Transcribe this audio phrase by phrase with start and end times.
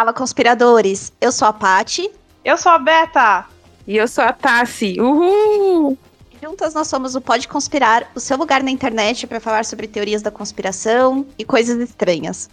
[0.00, 1.12] Fala, conspiradores.
[1.20, 2.10] Eu sou a Pati.
[2.42, 3.44] Eu sou a Beta.
[3.86, 4.98] E eu sou a Tassi.
[4.98, 5.98] Uhul!
[6.42, 10.22] Juntas nós somos o Pode Conspirar, o seu lugar na internet para falar sobre teorias
[10.22, 12.48] da conspiração e coisas estranhas.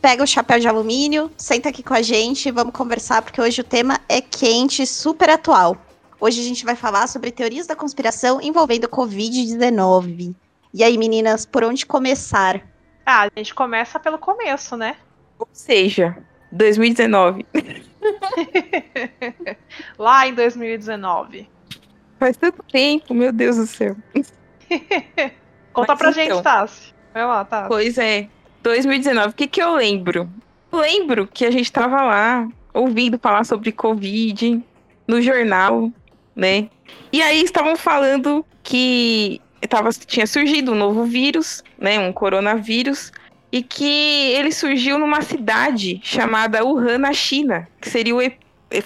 [0.00, 3.60] Pega o chapéu de alumínio, senta aqui com a gente e vamos conversar, porque hoje
[3.60, 5.76] o tema é quente, super atual.
[6.18, 10.34] Hoje a gente vai falar sobre teorias da conspiração envolvendo Covid-19.
[10.72, 12.66] E aí, meninas, por onde começar?
[13.04, 14.96] Ah, a gente começa pelo começo, né?
[15.38, 16.16] Ou seja,
[16.52, 17.46] 2019.
[19.98, 21.48] Lá em 2019.
[22.18, 23.96] Faz tanto tempo, meu Deus do céu.
[25.72, 26.94] Conta Mas pra então, gente, Tassi.
[27.14, 27.68] Vai lá, Tassi.
[27.68, 28.28] Pois é.
[28.62, 30.28] 2019, o que que eu lembro?
[30.72, 34.62] Lembro que a gente tava lá ouvindo falar sobre Covid
[35.06, 35.90] no jornal,
[36.36, 36.68] né?
[37.12, 41.98] E aí estavam falando que tava, tinha surgido um novo vírus, né?
[41.98, 43.12] Um coronavírus,
[43.52, 48.20] e que ele surgiu numa cidade chamada Wuhan, na China, que seria o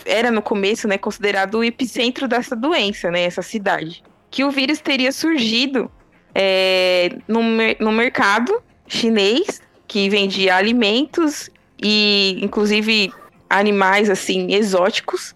[0.07, 4.03] era no começo, né, considerado o epicentro dessa doença, né, essa cidade.
[4.31, 5.91] Que o vírus teria surgido
[6.35, 7.43] é, no,
[7.79, 13.13] no mercado chinês, que vendia alimentos e, inclusive,
[13.49, 15.35] animais, assim, exóticos,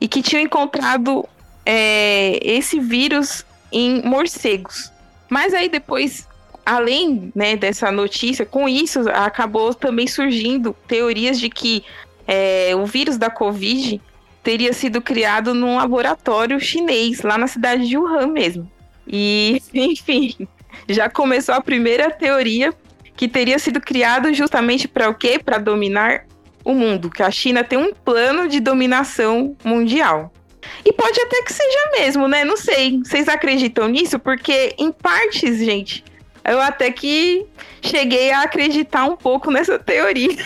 [0.00, 1.28] e que tinham encontrado
[1.66, 4.92] é, esse vírus em morcegos.
[5.28, 6.27] Mas aí depois,
[6.68, 11.82] além né, dessa notícia, com isso acabou também surgindo teorias de que
[12.26, 13.98] é, o vírus da Covid
[14.42, 18.70] teria sido criado num laboratório chinês, lá na cidade de Wuhan mesmo.
[19.06, 20.46] E, enfim,
[20.86, 22.74] já começou a primeira teoria
[23.16, 25.40] que teria sido criado justamente para o quê?
[25.42, 26.26] Para dominar
[26.62, 30.30] o mundo, que a China tem um plano de dominação mundial.
[30.84, 32.44] E pode até que seja mesmo, né?
[32.44, 32.98] Não sei.
[32.98, 34.18] Vocês acreditam nisso?
[34.18, 36.04] Porque, em partes, gente,
[36.50, 37.46] eu até que
[37.82, 40.36] cheguei a acreditar um pouco nessa teoria.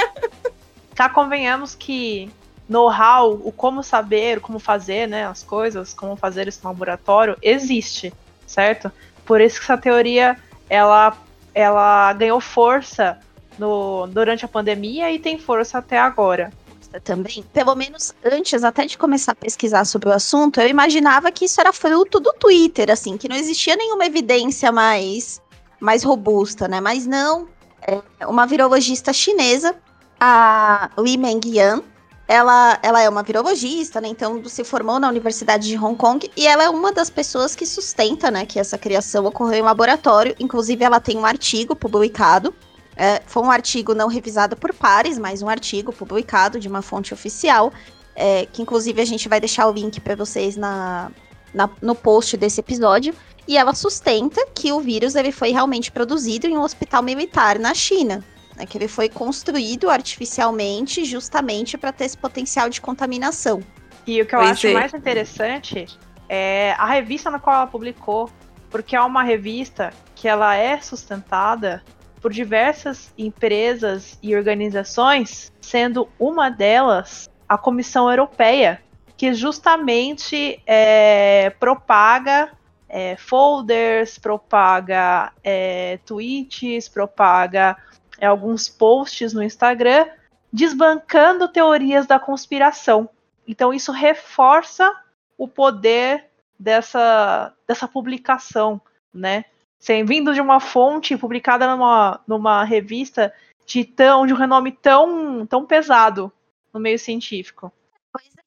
[0.94, 2.30] tá, convenhamos que
[2.68, 8.12] know-how, o como saber, o como fazer, né, as coisas, como fazer no laboratório, existe,
[8.46, 8.90] certo?
[9.24, 10.36] Por isso que essa teoria,
[10.68, 11.16] ela,
[11.54, 13.18] ela ganhou força
[13.58, 16.52] no, durante a pandemia e tem força até agora
[16.98, 21.44] também, pelo menos antes até de começar a pesquisar sobre o assunto, eu imaginava que
[21.44, 25.40] isso era fruto do Twitter, assim, que não existia nenhuma evidência mais,
[25.78, 26.80] mais robusta, né?
[26.80, 27.48] Mas não,
[27.82, 29.76] é uma virologista chinesa
[30.20, 31.82] a Li Mengyan,
[32.28, 34.06] ela, ela é uma virologista, né?
[34.06, 37.66] Então se formou na Universidade de Hong Kong e ela é uma das pessoas que
[37.66, 40.36] sustenta, né, que essa criação ocorreu em laboratório.
[40.38, 42.54] Inclusive, ela tem um artigo publicado.
[43.02, 47.14] É, foi um artigo não revisado por pares, mas um artigo publicado de uma fonte
[47.14, 47.72] oficial.
[48.14, 51.10] É, que inclusive a gente vai deixar o link para vocês na,
[51.54, 53.14] na, no post desse episódio.
[53.48, 57.72] E ela sustenta que o vírus ele foi realmente produzido em um hospital militar na
[57.72, 58.22] China
[58.60, 63.62] né, que ele foi construído artificialmente justamente para ter esse potencial de contaminação.
[64.06, 64.74] E o que eu pois acho é.
[64.74, 65.86] mais interessante
[66.28, 68.30] é a revista na qual ela publicou,
[68.68, 71.82] porque é uma revista que ela é sustentada
[72.20, 78.80] por diversas empresas e organizações, sendo uma delas a Comissão Europeia,
[79.16, 82.50] que justamente é, propaga
[82.88, 87.76] é, folders, propaga é, tweets, propaga
[88.18, 90.06] é, alguns posts no Instagram
[90.52, 93.08] desbancando teorias da conspiração.
[93.46, 94.92] Então isso reforça
[95.38, 96.26] o poder
[96.58, 98.80] dessa, dessa publicação,
[99.12, 99.44] né?
[99.80, 103.32] Sem vindo de uma fonte publicada numa, numa revista
[103.66, 106.30] de tão de um renome tão tão pesado
[106.72, 107.72] no meio científico.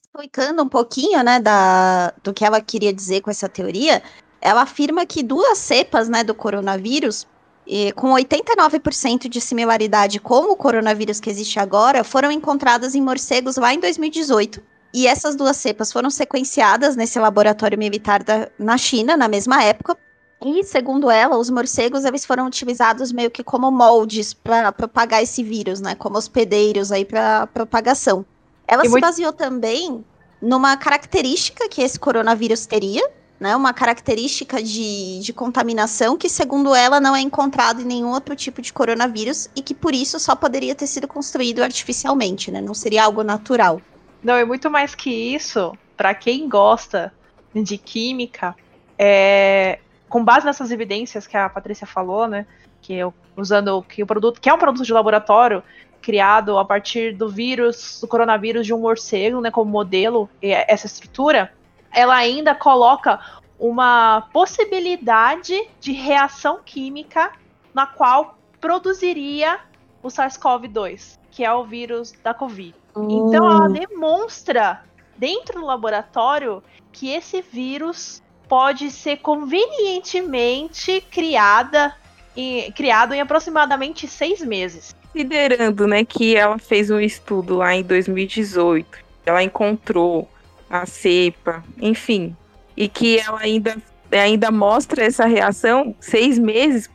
[0.02, 4.04] Explicando um pouquinho, né, da, do que ela queria dizer com essa teoria,
[4.40, 7.26] ela afirma que duas cepas, né, do coronavírus
[7.66, 13.58] e, com 89% de similaridade com o coronavírus que existe agora, foram encontradas em morcegos
[13.58, 14.62] lá em 2018.
[14.94, 19.98] E essas duas cepas foram sequenciadas nesse laboratório militar da, na China, na mesma época.
[20.46, 25.42] E, segundo ela, os morcegos eles foram utilizados meio que como moldes para propagar esse
[25.42, 25.96] vírus, né?
[25.96, 28.26] Como hospedeiros aí para propagação.
[28.68, 29.02] Ela e se muito...
[29.02, 30.04] baseou também
[30.42, 33.10] numa característica que esse coronavírus teria,
[33.40, 38.36] né, uma característica de, de contaminação que, segundo ela, não é encontrado em nenhum outro
[38.36, 42.62] tipo de coronavírus e que, por isso, só poderia ter sido construído artificialmente, né?
[42.62, 43.82] Não seria algo natural.
[44.22, 45.78] Não, é muito mais que isso.
[45.96, 47.14] Para quem gosta
[47.54, 48.56] de química,
[48.98, 49.80] é,
[50.14, 52.46] com base nessas evidências que a Patrícia falou, né?
[52.84, 55.64] Que eu, usando que o produto, que é um produto de laboratório
[56.04, 61.52] criado a partir do vírus, do coronavírus de um morcego, né, como modelo, essa estrutura,
[61.92, 63.20] ela ainda coloca
[63.58, 67.32] uma possibilidade de reação química
[67.74, 69.62] na qual produziria
[70.04, 72.76] o SARS-CoV-2, que é o vírus da Covid.
[72.94, 73.30] Uhum.
[73.30, 74.84] Então ela demonstra
[75.18, 76.62] dentro do laboratório
[76.92, 81.96] que esse vírus pode ser convenientemente criada
[82.36, 84.96] e, criado em aproximadamente seis meses.
[85.12, 90.28] Considerando, né, que ela fez um estudo lá em 2018, ela encontrou
[90.70, 92.36] a cepa, enfim,
[92.76, 93.78] e que ela ainda,
[94.12, 96.90] ainda mostra essa reação seis meses,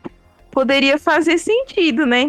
[0.51, 2.25] poderia fazer sentido, né?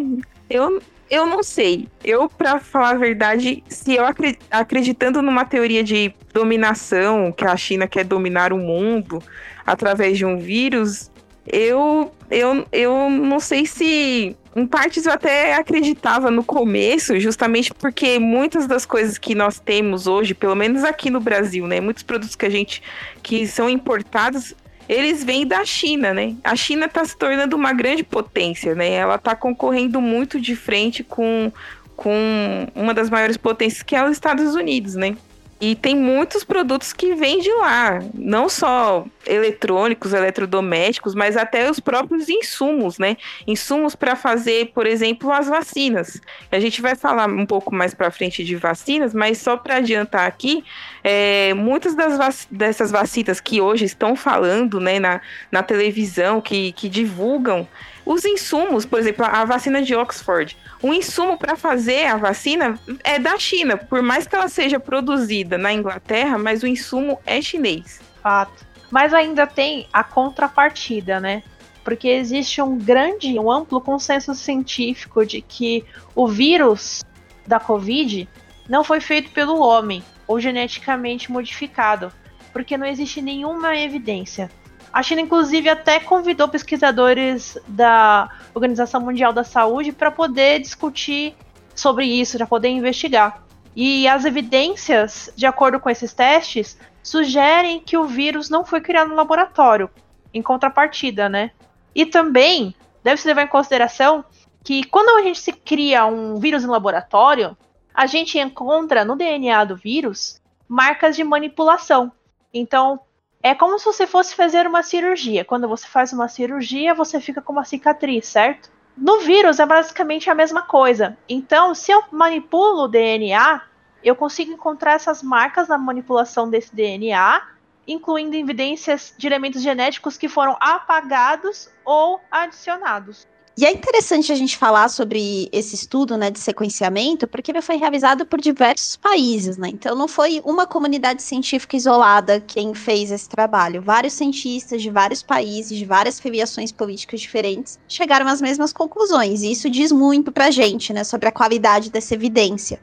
[0.48, 1.88] Eu, eu não sei.
[2.04, 4.04] Eu, para falar a verdade, se eu
[4.52, 9.22] acreditando numa teoria de dominação, que a China quer dominar o mundo
[9.66, 11.10] através de um vírus,
[11.52, 14.36] eu, eu, eu não sei se.
[14.56, 20.06] Em partes eu até acreditava no começo, justamente porque muitas das coisas que nós temos
[20.06, 21.80] hoje, pelo menos aqui no Brasil, né?
[21.80, 22.82] Muitos produtos que a gente
[23.22, 24.56] que são importados,
[24.90, 26.36] eles vêm da China, né?
[26.44, 28.92] A China está se tornando uma grande potência, né?
[28.92, 31.52] Ela está concorrendo muito de frente com,
[31.96, 35.16] com uma das maiores potências, que é os Estados Unidos, né?
[35.62, 41.82] E tem muitos produtos que vêm de lá, não só eletrônicos, eletrodomésticos, mas até os
[41.82, 43.18] próprios insumos, né?
[43.46, 46.22] Insumos para fazer, por exemplo, as vacinas.
[46.50, 50.26] A gente vai falar um pouco mais para frente de vacinas, mas só para adiantar
[50.26, 50.64] aqui,
[51.04, 55.20] é, muitas das vac dessas vacinas que hoje estão falando, né, na,
[55.52, 57.68] na televisão, que, que divulgam
[58.10, 60.58] os insumos, por exemplo, a vacina de Oxford.
[60.82, 65.60] O insumo para fazer a vacina é da China, por mais que ela seja produzida
[65.60, 68.02] na Inglaterra, mas o insumo é chinês.
[68.24, 68.66] Fato.
[68.90, 71.44] Mas ainda tem a contrapartida, né?
[71.84, 75.86] Porque existe um grande, um amplo consenso científico de que
[76.16, 77.04] o vírus
[77.46, 78.28] da Covid
[78.68, 82.12] não foi feito pelo homem ou geneticamente modificado,
[82.52, 84.50] porque não existe nenhuma evidência
[84.92, 91.36] a China, inclusive, até convidou pesquisadores da Organização Mundial da Saúde para poder discutir
[91.76, 93.44] sobre isso, para poder investigar.
[93.76, 99.10] E as evidências, de acordo com esses testes, sugerem que o vírus não foi criado
[99.10, 99.90] no laboratório,
[100.34, 101.52] em contrapartida, né?
[101.94, 104.26] E também deve-se levar em consideração
[104.64, 107.56] que quando a gente se cria um vírus no laboratório,
[107.94, 112.12] a gente encontra no DNA do vírus marcas de manipulação.
[112.54, 113.00] Então,
[113.42, 115.46] é como se você fosse fazer uma cirurgia.
[115.46, 118.70] Quando você faz uma cirurgia, você fica com uma cicatriz, certo?
[118.98, 121.18] No vírus é basicamente a mesma coisa.
[121.28, 123.62] Então, se eu manipulo o DNA,
[124.04, 127.42] eu consigo encontrar essas marcas na manipulação desse DNA,
[127.88, 133.26] incluindo evidências de elementos genéticos que foram apagados ou adicionados.
[133.60, 137.76] E é interessante a gente falar sobre esse estudo né, de sequenciamento, porque ele foi
[137.76, 139.68] realizado por diversos países, né?
[139.68, 143.82] Então não foi uma comunidade científica isolada quem fez esse trabalho.
[143.82, 149.44] Vários cientistas de vários países, de várias filiações políticas diferentes, chegaram às mesmas conclusões.
[149.44, 152.80] E isso diz muito pra gente, né, sobre a qualidade dessa evidência.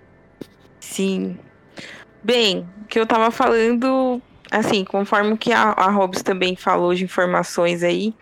[0.78, 1.38] Sim.
[2.22, 4.20] Bem, o que eu tava falando,
[4.50, 8.12] assim, conforme que a, a Hobbes também falou de informações aí,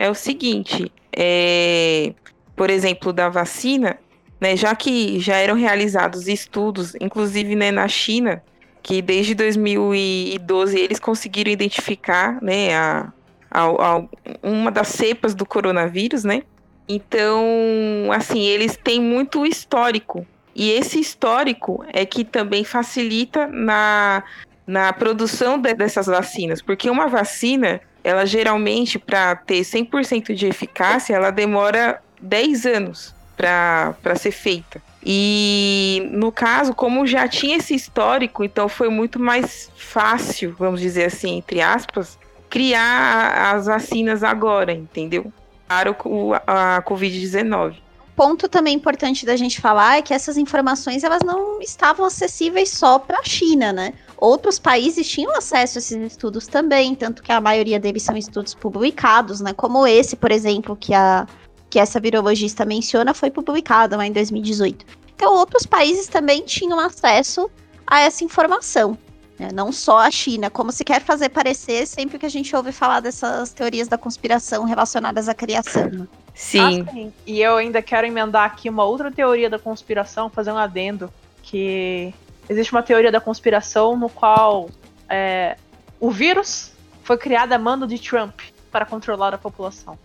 [0.00, 2.12] é o seguinte: é,
[2.56, 3.98] por exemplo, da vacina,
[4.40, 8.42] né, já que já eram realizados estudos, inclusive né, na China,
[8.82, 13.12] que desde 2012 eles conseguiram identificar né, a,
[13.50, 14.04] a, a,
[14.42, 16.42] uma das cepas do coronavírus, né?
[16.88, 20.26] Então, assim, eles têm muito histórico.
[20.54, 24.22] E esse histórico é que também facilita na,
[24.66, 26.60] na produção de, dessas vacinas.
[26.60, 34.14] Porque uma vacina, ela geralmente, para ter 100% de eficácia, ela demora 10 anos para
[34.16, 34.82] ser feita.
[35.04, 41.06] E no caso, como já tinha esse histórico, então foi muito mais fácil, vamos dizer
[41.06, 42.18] assim, entre aspas,
[42.48, 45.32] criar as vacinas agora, entendeu?
[45.66, 47.76] Para o, a Covid-19
[48.14, 52.98] ponto também importante da gente falar é que essas informações elas não estavam acessíveis só
[52.98, 53.94] para a China, né?
[54.16, 58.54] Outros países tinham acesso a esses estudos também, tanto que a maioria deles são estudos
[58.54, 59.52] publicados, né?
[59.52, 61.26] Como esse, por exemplo, que a
[61.72, 64.84] que essa virologista menciona foi publicado lá em 2018.
[65.16, 67.50] Então, outros países também tinham acesso
[67.86, 68.98] a essa informação.
[69.38, 69.48] Né?
[69.54, 73.00] Não só a China, como se quer fazer parecer sempre que a gente ouve falar
[73.00, 75.88] dessas teorias da conspiração relacionadas à criação.
[75.88, 76.06] Né?
[76.34, 76.84] Sim.
[76.86, 77.12] Ah, sim.
[77.26, 81.10] E eu ainda quero emendar aqui uma outra teoria da conspiração, fazer um adendo,
[81.42, 82.12] que
[82.48, 84.70] existe uma teoria da conspiração no qual
[85.08, 85.56] é,
[86.00, 86.72] o vírus
[87.02, 89.98] foi criado a mando de Trump para controlar a população.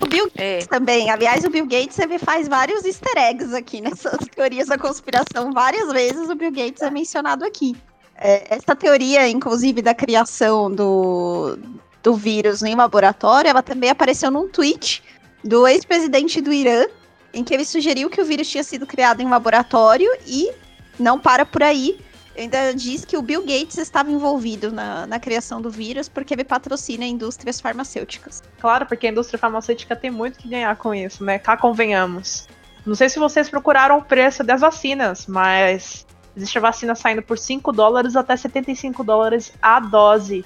[0.00, 0.66] O Bill Gates é.
[0.66, 1.10] também.
[1.10, 5.52] Aliás, o Bill Gates ele faz vários easter eggs aqui nessas teorias da conspiração.
[5.52, 7.76] Várias vezes o Bill Gates é mencionado aqui.
[8.16, 11.58] É, essa teoria, inclusive, da criação do,
[12.02, 15.02] do vírus em laboratório, ela também apareceu num tweet
[15.42, 16.86] do ex-presidente do Irã,
[17.32, 20.50] em que ele sugeriu que o vírus tinha sido criado em um laboratório e
[20.98, 21.98] não para por aí.
[22.36, 26.44] Ainda diz que o Bill Gates estava envolvido na, na criação do vírus porque ele
[26.44, 28.42] patrocina indústrias farmacêuticas.
[28.60, 31.38] Claro, porque a indústria farmacêutica tem muito que ganhar com isso, né?
[31.38, 32.46] Cá convenhamos.
[32.86, 36.06] Não sei se vocês procuraram o preço das vacinas, mas
[36.38, 40.44] existe vacina saindo por 5 dólares até 75 dólares a dose.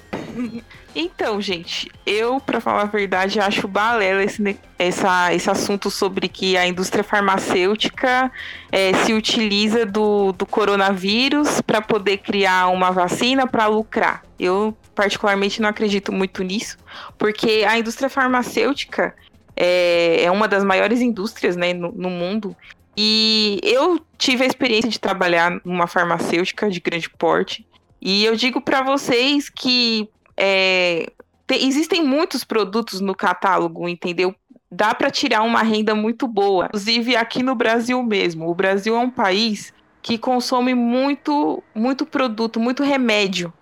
[0.95, 6.55] Então, gente, eu, para falar a verdade, acho balela esse, essa, esse assunto sobre que
[6.55, 8.31] a indústria farmacêutica
[8.71, 14.23] é, se utiliza do, do coronavírus para poder criar uma vacina para lucrar.
[14.39, 16.77] Eu, particularmente, não acredito muito nisso,
[17.17, 19.15] porque a indústria farmacêutica
[19.55, 22.55] é, é uma das maiores indústrias né, no, no mundo.
[22.95, 27.65] E eu tive a experiência de trabalhar numa farmacêutica de grande porte.
[28.01, 31.11] E eu digo para vocês que é,
[31.47, 34.35] te, existem muitos produtos no catálogo, entendeu?
[34.71, 36.65] Dá para tirar uma renda muito boa.
[36.65, 38.49] Inclusive aqui no Brasil mesmo.
[38.49, 43.53] O Brasil é um país que consome muito, muito produto, muito remédio.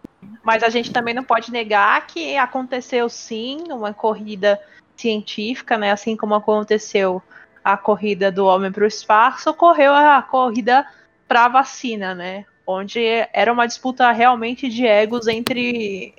[0.44, 4.60] Mas a gente também não pode negar que aconteceu sim uma corrida
[4.96, 5.92] científica, né?
[5.92, 7.22] Assim como aconteceu
[7.63, 10.86] a corrida do homem para o espaço, ocorreu a corrida
[11.27, 12.46] para a vacina, né?
[12.65, 13.01] onde
[13.34, 16.13] era uma disputa realmente de egos entre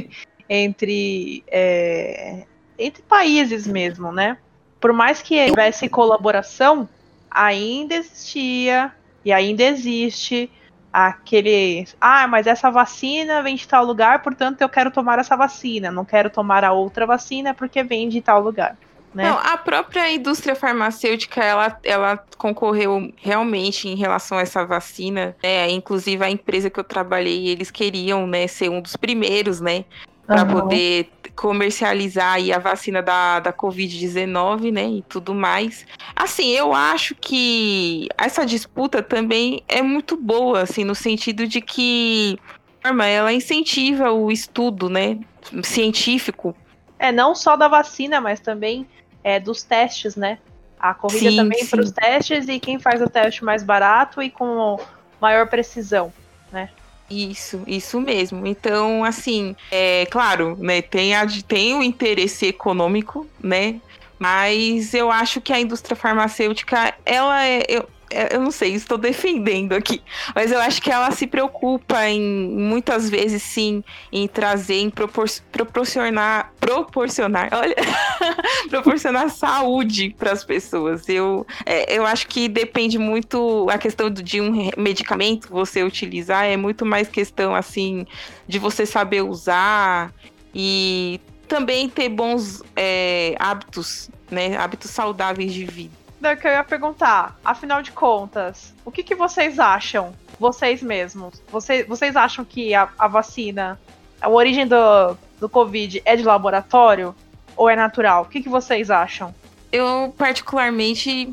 [0.48, 2.44] entre é,
[2.78, 4.38] entre países mesmo, né?
[4.80, 6.88] Por mais que houvesse colaboração,
[7.30, 8.92] ainda existia
[9.24, 10.50] e ainda existe
[10.92, 15.90] aquele, ah, mas essa vacina vem de tal lugar, portanto eu quero tomar essa vacina,
[15.90, 18.76] não quero tomar a outra vacina porque vem de tal lugar.
[19.14, 19.24] Né?
[19.28, 25.70] Não, a própria indústria farmacêutica, ela, ela concorreu realmente em relação a essa vacina, né?
[25.70, 29.84] Inclusive a empresa que eu trabalhei, eles queriam, né, ser um dos primeiros, né?
[30.26, 30.60] Para uhum.
[30.60, 34.86] poder comercializar aí a vacina da, da Covid-19, né?
[34.86, 35.86] E tudo mais.
[36.14, 42.38] Assim, eu acho que essa disputa também é muito boa, assim, no sentido de que
[42.82, 45.18] ela incentiva o estudo, né?
[45.62, 46.54] Científico
[46.98, 48.86] é, não só da vacina, mas também
[49.22, 50.38] é, dos testes, né?
[50.78, 54.30] A corrida sim, também para os testes e quem faz o teste mais barato e
[54.30, 54.78] com
[55.20, 56.12] maior precisão,
[56.52, 56.70] né?
[57.10, 58.46] Isso, isso mesmo.
[58.46, 63.80] Então, assim, é claro, né, tem, a, tem o interesse econômico, né?
[64.18, 67.62] Mas eu acho que a indústria farmacêutica, ela é.
[67.68, 70.02] Eu, é, eu não sei, estou defendendo aqui,
[70.34, 75.28] mas eu acho que ela se preocupa em muitas vezes sim em trazer, em propor
[75.52, 77.76] proporcionar, proporcionar, olha,
[78.70, 81.08] proporcionar saúde para as pessoas.
[81.08, 86.56] Eu, é, eu acho que depende muito a questão de um medicamento você utilizar é
[86.56, 88.06] muito mais questão assim
[88.46, 90.12] de você saber usar
[90.54, 97.38] e também ter bons é, hábitos, né, hábitos saudáveis de vida que eu ia perguntar.
[97.44, 100.12] Afinal de contas, o que, que vocês acham?
[100.38, 101.42] Vocês mesmos.
[101.50, 103.78] Vocês, vocês acham que a, a vacina,
[104.20, 107.14] a origem do, do Covid é de laboratório
[107.56, 108.22] ou é natural?
[108.22, 109.34] O que, que vocês acham?
[109.70, 111.28] Eu, particularmente.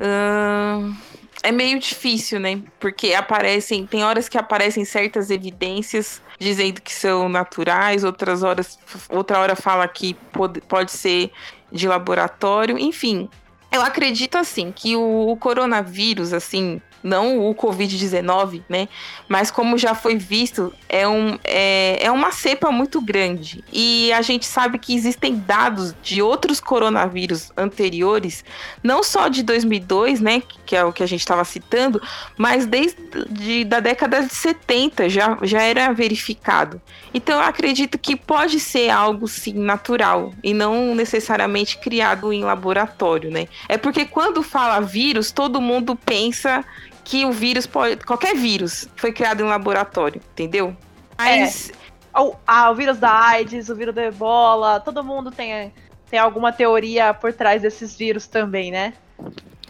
[0.00, 0.94] Uh,
[1.42, 2.62] é meio difícil, né?
[2.78, 3.86] Porque aparecem.
[3.86, 8.78] Tem horas que aparecem certas evidências dizendo que são naturais, outras horas.
[9.08, 11.30] Outra hora fala que pode, pode ser
[11.70, 12.78] de laboratório.
[12.78, 13.28] Enfim,
[13.72, 18.88] eu acredito assim que o, o coronavírus, assim, não o Covid-19, né?
[19.28, 23.64] Mas como já foi visto, é, um, é, é uma cepa muito grande.
[23.72, 28.44] E a gente sabe que existem dados de outros coronavírus anteriores,
[28.82, 30.42] não só de 2002, né?
[30.64, 32.00] Que é o que a gente estava citando,
[32.36, 36.80] mas desde de, da década de 70 já, já era verificado.
[37.14, 43.30] Então eu acredito que pode ser algo sim natural e não necessariamente criado em laboratório,
[43.30, 43.48] né?
[43.68, 46.64] É porque quando fala vírus, todo mundo pensa
[47.04, 47.96] que o vírus pode.
[48.04, 50.76] Qualquer vírus foi criado em um laboratório, entendeu?
[51.18, 51.70] Mas.
[51.70, 51.82] É.
[52.20, 55.72] O, ah, o vírus da AIDS, o vírus da ebola, todo mundo tem,
[56.10, 58.92] tem alguma teoria por trás desses vírus também, né?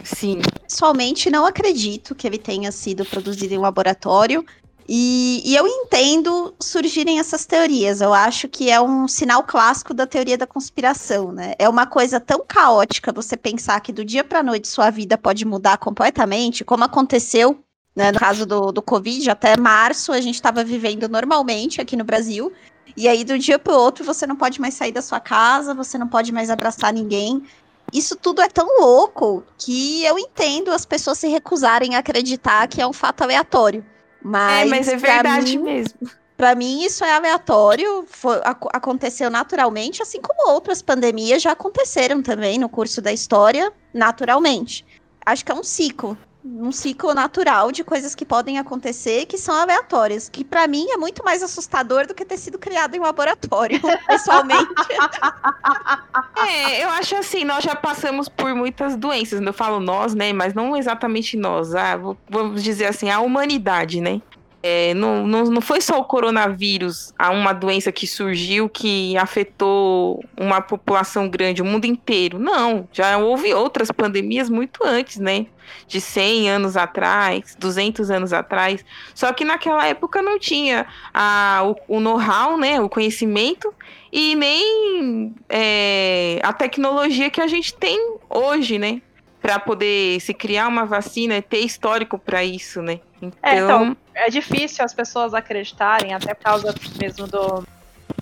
[0.03, 0.41] Sim.
[0.61, 4.45] Pessoalmente, não acredito que ele tenha sido produzido em laboratório.
[4.87, 8.01] E, e, eu entendo surgirem essas teorias.
[8.01, 11.53] Eu acho que é um sinal clássico da teoria da conspiração, né?
[11.57, 15.45] É uma coisa tão caótica você pensar que do dia para noite sua vida pode
[15.45, 17.63] mudar completamente, como aconteceu
[17.95, 22.03] né, no caso do, do Covid, até março a gente estava vivendo normalmente aqui no
[22.03, 22.51] Brasil.
[22.97, 25.73] E aí, do dia para o outro, você não pode mais sair da sua casa,
[25.73, 27.43] você não pode mais abraçar ninguém.
[27.91, 32.81] Isso tudo é tão louco que eu entendo as pessoas se recusarem a acreditar que
[32.81, 33.85] é um fato aleatório.
[34.23, 36.09] Mas, é, mas é verdade mim, mesmo.
[36.37, 38.39] Para mim, isso é aleatório, foi,
[38.73, 44.85] aconteceu naturalmente, assim como outras pandemias já aconteceram também no curso da história, naturalmente.
[45.25, 49.55] Acho que é um ciclo um ciclo natural de coisas que podem acontecer que são
[49.55, 53.79] aleatórias, que para mim é muito mais assustador do que ter sido criado em laboratório,
[54.05, 54.67] pessoalmente.
[56.47, 60.53] é, eu acho assim, nós já passamos por muitas doenças, eu falo nós, né, mas
[60.53, 61.97] não exatamente nós, ah,
[62.29, 64.21] vamos dizer assim, a humanidade, né?
[64.65, 70.23] É, não, não, não foi só o coronavírus, há uma doença que surgiu que afetou
[70.39, 72.39] uma população grande, o mundo inteiro.
[72.39, 75.47] Não, já houve outras pandemias muito antes, né?
[75.85, 78.85] De 100 anos atrás, 200 anos atrás.
[79.13, 82.79] Só que naquela época não tinha a, o, o know-how, né?
[82.79, 83.73] O conhecimento
[84.13, 89.01] e nem é, a tecnologia que a gente tem hoje, né?
[89.43, 92.99] Para poder se criar uma vacina, ter histórico para isso, né?
[93.21, 93.39] Então...
[93.43, 97.63] É, então, é difícil as pessoas acreditarem, até por causa mesmo do.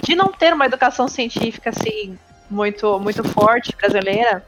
[0.02, 2.18] de não ter uma educação científica assim
[2.50, 4.44] muito, muito forte brasileira.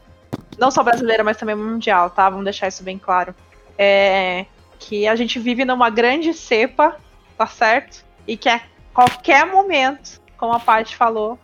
[0.58, 2.28] Não só brasileira, mas também mundial, tá?
[2.28, 3.34] Vamos deixar isso bem claro.
[3.78, 4.44] É
[4.78, 6.96] que a gente vive numa grande cepa,
[7.38, 8.04] tá certo?
[8.26, 8.60] E que a
[8.92, 11.38] qualquer momento, como a Paty falou,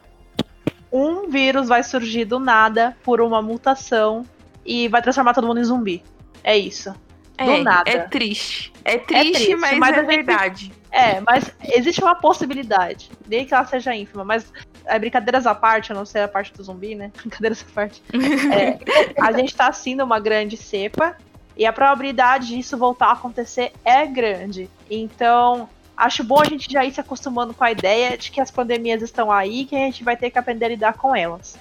[0.92, 4.26] um vírus vai surgir do nada por uma mutação
[4.70, 6.00] e vai transformar todo mundo em zumbi.
[6.44, 6.94] É isso.
[7.36, 7.90] É, do nada.
[7.90, 8.72] É triste.
[8.84, 10.72] É triste, é triste mas, mas, é verdade.
[10.92, 13.10] É, mas existe uma possibilidade.
[13.26, 14.52] Nem que ela seja ínfima, mas
[14.84, 17.10] é, brincadeiras à parte, a não ser a parte do zumbi, né?
[17.18, 18.00] Brincadeiras à parte.
[18.14, 18.78] É,
[19.20, 21.16] a gente tá assim numa grande cepa.
[21.56, 24.70] E a probabilidade disso voltar a acontecer é grande.
[24.88, 28.52] Então, acho bom a gente já ir se acostumando com a ideia de que as
[28.52, 31.58] pandemias estão aí e que a gente vai ter que aprender a lidar com elas.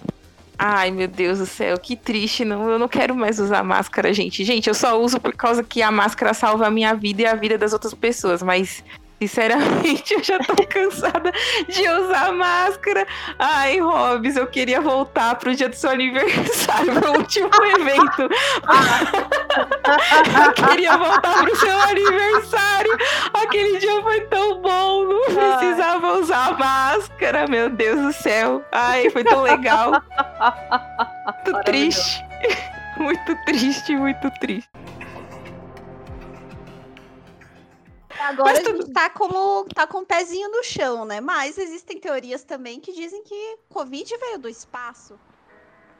[0.61, 2.43] Ai, meu Deus do céu, que triste.
[2.43, 4.43] Não, eu não quero mais usar máscara, gente.
[4.43, 7.33] Gente, eu só uso por causa que a máscara salva a minha vida e a
[7.33, 8.83] vida das outras pessoas, mas
[9.19, 11.31] Sinceramente, eu já tô cansada
[11.67, 13.05] de usar máscara.
[13.37, 18.21] Ai, Robs, eu queria voltar pro dia do seu aniversário, pro último evento.
[20.45, 22.97] eu queria voltar pro seu aniversário.
[23.33, 28.63] Aquele dia foi tão bom, não precisava usar máscara, meu Deus do céu.
[28.71, 30.01] Ai, foi tão legal.
[31.45, 32.23] Muito triste.
[32.97, 34.68] Muito triste, muito triste.
[38.19, 41.21] Agora Mas gente tá como tá com o um pezinho no chão, né?
[41.21, 45.17] Mas existem teorias também que dizem que Covid veio do espaço.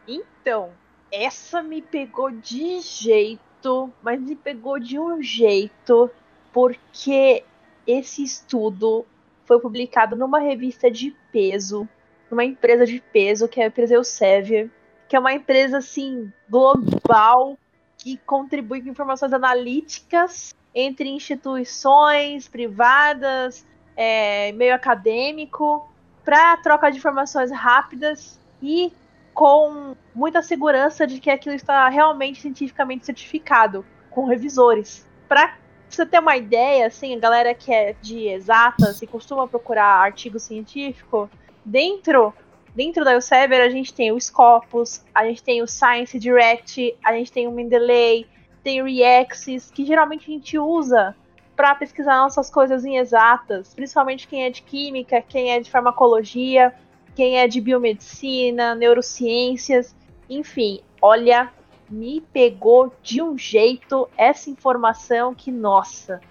[0.05, 0.71] Então,
[1.12, 6.12] essa me pegou de jeito, mas me pegou de um jeito,
[6.51, 7.43] porque
[7.88, 9.05] esse estudo
[9.45, 11.88] foi publicado numa revista de peso,
[12.29, 14.69] numa empresa de peso, que é a empresa Elsevier,
[15.08, 17.58] que é uma empresa assim global
[17.97, 25.89] que contribui com informações analíticas entre instituições privadas, é, meio acadêmico,
[26.23, 28.91] para troca de informações rápidas e
[29.34, 35.08] com muita segurança de que aquilo está realmente cientificamente certificado, com revisores.
[35.27, 35.55] Para
[35.89, 40.39] você ter uma ideia, assim, a galera que é de exatas e costuma procurar artigo
[40.39, 41.29] científico,
[41.63, 42.34] dentro
[42.75, 47.13] dentro da Elsevier a gente tem o Scopus, a gente tem o Science Direct, a
[47.13, 48.27] gente tem o Mendeley,
[48.69, 51.15] tem Reaxis, que geralmente a gente usa
[51.55, 56.73] para pesquisar nossas coisas em exatas, principalmente quem é de química, quem é de farmacologia,
[57.15, 59.95] quem é de biomedicina, neurociências,
[60.29, 61.51] enfim, olha,
[61.89, 66.21] me pegou de um jeito essa informação que, nossa.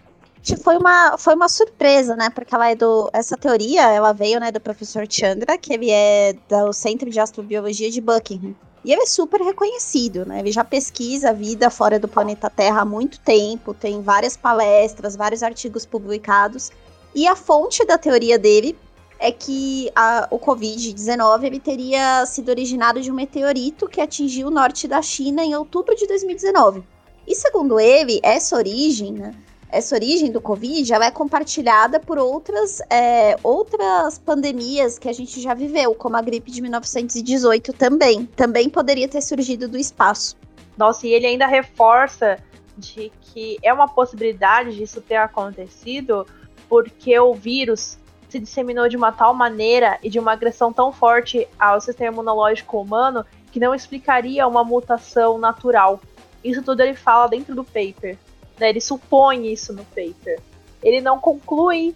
[0.63, 2.31] Foi uma, foi uma surpresa, né?
[2.31, 3.11] Porque ela é do.
[3.13, 7.91] Essa teoria, ela veio, né, do professor Chandra, que ele é do Centro de Astrobiologia
[7.91, 8.55] de Buckingham.
[8.89, 10.39] E ele é super reconhecido, né?
[10.39, 15.15] Ele já pesquisa a vida fora do planeta Terra há muito tempo, tem várias palestras,
[15.15, 16.73] vários artigos publicados.
[17.15, 18.75] E a fonte da teoria dele
[19.19, 24.51] é que a, o Covid-19 ele teria sido originado de um meteorito que atingiu o
[24.51, 26.83] norte da China em outubro de 2019.
[27.27, 29.35] E segundo ele, essa origem, né,
[29.71, 35.41] essa origem do Covid ela é compartilhada por outras, é, outras pandemias que a gente
[35.41, 38.27] já viveu, como a gripe de 1918 também.
[38.27, 40.37] Também poderia ter surgido do espaço.
[40.77, 42.39] Nossa, e ele ainda reforça
[42.77, 46.27] de que é uma possibilidade disso ter acontecido
[46.69, 51.49] porque o vírus se disseminou de uma tal maneira e de uma agressão tão forte
[51.59, 56.01] ao sistema imunológico humano que não explicaria uma mutação natural.
[56.45, 58.17] Isso tudo ele fala dentro do paper.
[58.59, 58.71] Né?
[58.71, 60.41] Ele supõe isso no paper.
[60.83, 61.95] Ele não conclui,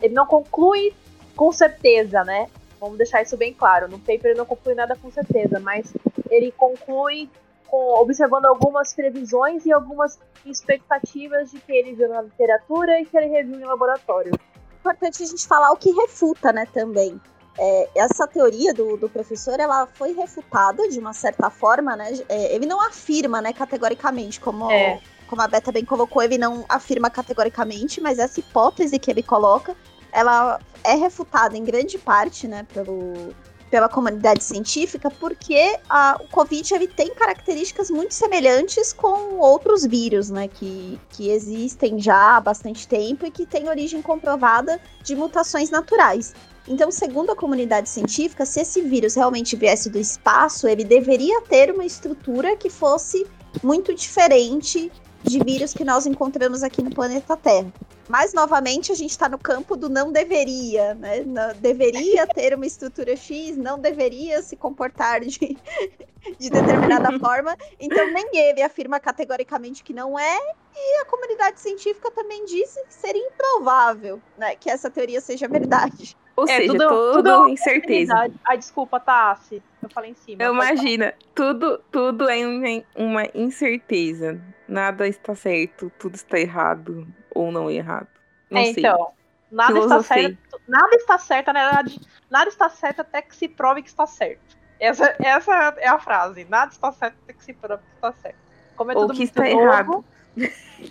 [0.00, 0.94] ele não conclui
[1.34, 2.48] com certeza, né?
[2.80, 3.88] Vamos deixar isso bem claro.
[3.88, 5.92] No paper ele não conclui nada com certeza, mas
[6.30, 7.28] ele conclui
[7.66, 13.16] com, observando algumas previsões e algumas expectativas de que ele viu na literatura e que
[13.16, 14.32] ele reviu em laboratório.
[14.80, 17.20] importante a gente falar o que refuta, né, também.
[17.58, 22.12] É, essa teoria do, do, professor, ela foi refutada de uma certa forma, né?
[22.28, 25.00] É, ele não afirma, né, categoricamente, como, é.
[25.26, 29.76] Como a Beta bem colocou, ele não afirma categoricamente, mas essa hipótese que ele coloca,
[30.12, 33.34] ela é refutada em grande parte, né, pelo,
[33.70, 40.30] pela comunidade científica, porque a, o Covid ele tem características muito semelhantes com outros vírus,
[40.30, 45.70] né, que, que existem já há bastante tempo e que têm origem comprovada de mutações
[45.70, 46.34] naturais.
[46.68, 51.70] Então, segundo a comunidade científica, se esse vírus realmente viesse do espaço, ele deveria ter
[51.72, 53.24] uma estrutura que fosse
[53.62, 54.90] muito diferente
[55.22, 57.72] de vírus que nós encontramos aqui no planeta Terra.
[58.08, 61.24] Mas, novamente, a gente está no campo do não deveria, né?
[61.24, 65.56] Não, deveria ter uma estrutura X, não deveria se comportar de,
[66.38, 67.56] de determinada forma.
[67.80, 70.38] Então, nem ele afirma categoricamente que não é,
[70.74, 76.16] e a comunidade científica também disse que seria improvável né, que essa teoria seja verdade.
[76.36, 78.30] Ou é, seja, tudo, tudo, tudo incerteza.
[78.44, 79.62] Ai, desculpa, Tassi.
[79.82, 80.42] Eu falei em cima.
[80.42, 84.38] Eu imagina, tudo, tudo é uma incerteza.
[84.68, 88.08] Nada está certo, tudo está errado ou não errado.
[88.50, 89.12] Não é, então.
[89.50, 89.98] Nada Filosofia.
[89.98, 90.60] está certo.
[90.68, 94.56] Nada está certo, na verdade, nada está certo até que se prove que está certo.
[94.78, 96.44] Essa, essa é a frase.
[96.44, 98.38] Nada está certo até que se prove que está certo.
[98.76, 100.04] Como é tudo ou que muito está novo, errado.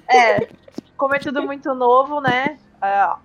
[0.08, 0.48] É.
[0.98, 2.58] Como é tudo muito novo, né?
[2.82, 3.16] É,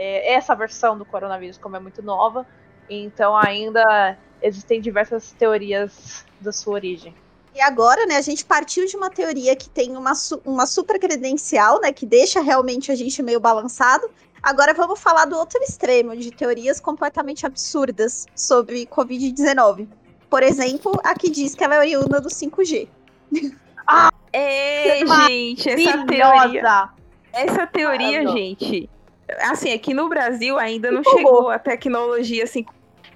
[0.00, 2.46] é, essa versão do coronavírus, como é muito nova,
[2.88, 7.14] então ainda existem diversas teorias da sua origem.
[7.54, 11.82] E agora, né, a gente partiu de uma teoria que tem uma, uma super credencial,
[11.82, 14.10] né, que deixa realmente a gente meio balançado.
[14.42, 19.86] Agora vamos falar do outro extremo, de teorias completamente absurdas sobre Covid-19.
[20.30, 22.88] Por exemplo, a que diz que ela é oriunda do 5G.
[23.86, 26.88] Ah, é, gente, essa teoria.
[27.32, 28.88] Essa teoria, gente,
[29.40, 32.64] assim, aqui no Brasil ainda não chegou a tecnologia assim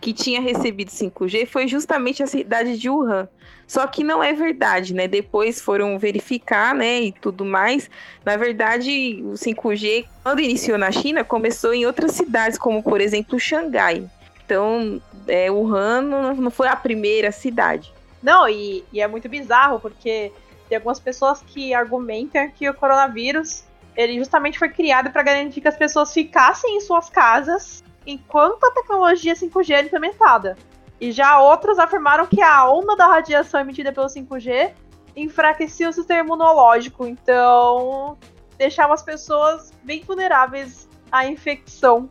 [0.04, 3.26] que tinha recebido 5G foi justamente a cidade de Wuhan.
[3.66, 5.08] Só que não é verdade, né?
[5.08, 7.88] Depois foram verificar, né, e tudo mais.
[8.22, 13.40] Na verdade, o 5G, quando iniciou na China, começou em outras cidades, como por exemplo
[13.40, 14.04] Xangai.
[14.44, 17.90] Então, é, Wuhan não, não foi a primeira cidade.
[18.22, 20.30] Não, e, e é muito bizarro, porque
[20.68, 23.64] tem algumas pessoas que argumentam que o coronavírus
[23.96, 28.70] ele justamente foi criado para garantir que as pessoas ficassem em suas casas enquanto a
[28.72, 30.56] tecnologia 5G é implementada.
[31.00, 34.72] E já outros afirmaram que a onda da radiação emitida pelo 5G
[35.16, 38.16] enfraquecia o sistema imunológico, então
[38.56, 42.08] deixava as pessoas bem vulneráveis à infecção.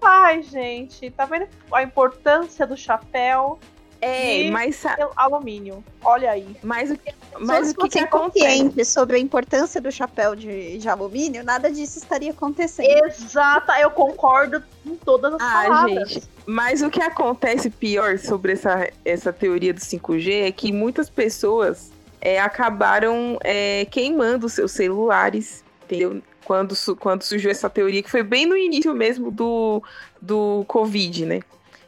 [0.00, 3.58] Ai, gente, tá vendo a importância do chapéu?
[4.04, 4.82] É, mas
[5.16, 5.82] alumínio.
[6.02, 6.56] Olha aí.
[6.62, 10.88] Mas o que, mas o que, que consciente sobre a importância do chapéu de, de,
[10.88, 13.06] alumínio, nada disso estaria acontecendo.
[13.06, 16.10] Exata, eu concordo com todas as ah, palavras.
[16.10, 21.08] Gente, mas o que acontece pior sobre essa, essa teoria do 5G é que muitas
[21.08, 21.90] pessoas
[22.20, 26.22] é, acabaram é, queimando seus celulares, entendeu?
[26.44, 29.82] Quando, quando surgiu essa teoria, que foi bem no início mesmo do,
[30.20, 31.40] do Covid, né?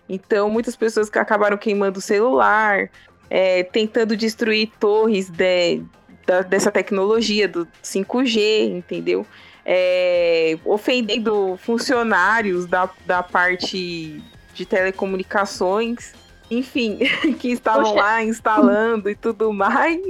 [0.08, 2.88] Então, muitas pessoas que acabaram queimando o celular,
[3.28, 5.82] é, tentando destruir torres de,
[6.26, 9.26] da, dessa tecnologia do 5G, entendeu?
[9.64, 14.22] É, ofendendo funcionários da, da parte
[14.54, 16.14] de telecomunicações,
[16.50, 16.98] enfim,
[17.40, 20.00] que estavam lá instalando e tudo mais.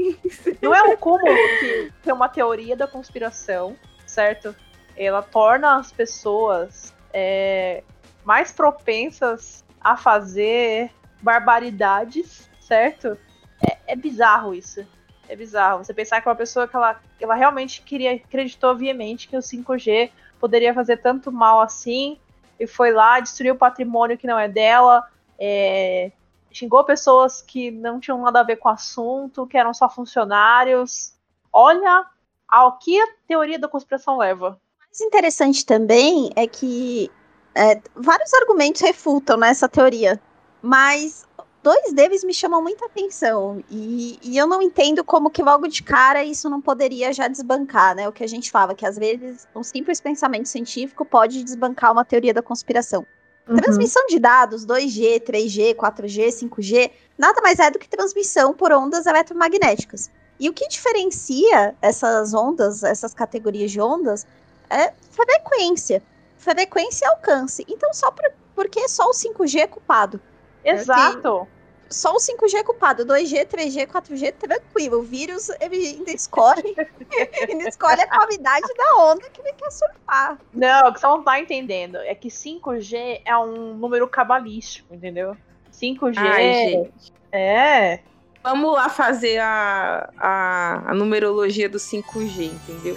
[0.61, 3.75] Não é um cúmulo que tem uma teoria da conspiração,
[4.07, 4.55] certo?
[4.95, 7.83] Ela torna as pessoas é,
[8.25, 10.91] mais propensas a fazer
[11.23, 13.17] barbaridades, certo?
[13.65, 14.85] É, é, bizarro isso.
[15.29, 15.85] É bizarro.
[15.85, 20.11] Você pensar que uma pessoa que ela, ela realmente queria, acreditou viamente que o 5G
[20.41, 22.19] poderia fazer tanto mal assim,
[22.59, 25.07] e foi lá, destruiu o patrimônio que não é dela,
[25.39, 26.11] é,
[26.51, 31.13] xingou pessoas que não tinham nada a ver com o assunto, que eram só funcionários.
[31.53, 32.05] Olha
[32.49, 34.49] ao que a teoria da conspiração leva.
[34.49, 37.09] O mais interessante também é que
[37.57, 40.21] é, vários argumentos refutam né, essa teoria,
[40.61, 41.25] mas
[41.63, 45.83] dois deles me chamam muita atenção e, e, eu não entendo como que logo de
[45.83, 48.07] cara isso não poderia já desbancar, né?
[48.09, 52.05] O que a gente fala, que às vezes um simples pensamento científico pode desbancar uma
[52.05, 53.05] teoria da conspiração.
[53.49, 53.57] Uhum.
[53.57, 59.07] Transmissão de dados, 2G, 3G, 4G, 5G, nada mais é do que transmissão por ondas
[59.07, 60.11] eletromagnéticas.
[60.39, 64.27] E o que diferencia essas ondas, essas categorias de ondas,
[64.69, 66.03] é frequência
[66.39, 67.65] frequência e alcance.
[67.69, 70.21] Então, só por, porque só o 5G é culpado.
[70.65, 71.47] Exato.
[71.89, 73.07] só o 5G é culpado.
[73.07, 74.99] 2G, 3G, 4G, tranquilo.
[74.99, 76.75] O vírus, ele ainda escolhe.
[77.49, 80.39] ele escolhe a qualidade da onda que ele quer surfar.
[80.53, 85.37] Não, o que você não tá entendendo é que 5G é um número cabalístico, entendeu?
[85.73, 86.17] 5G.
[86.19, 86.91] Ai,
[87.33, 88.01] é.
[88.43, 92.97] Vamos lá fazer a, a, a numerologia do 5G, entendeu?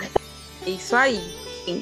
[0.66, 1.20] É isso aí.